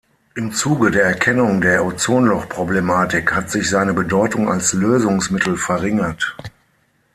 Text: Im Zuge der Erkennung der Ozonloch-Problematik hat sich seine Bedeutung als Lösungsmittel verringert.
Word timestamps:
Im 0.33 0.51
Zuge 0.51 0.89
der 0.89 1.03
Erkennung 1.03 1.61
der 1.61 1.85
Ozonloch-Problematik 1.85 3.35
hat 3.35 3.51
sich 3.51 3.69
seine 3.69 3.93
Bedeutung 3.93 4.49
als 4.49 4.73
Lösungsmittel 4.73 5.57
verringert. 5.57 6.35